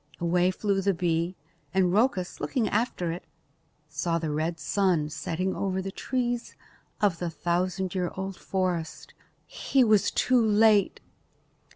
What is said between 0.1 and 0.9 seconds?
Away flew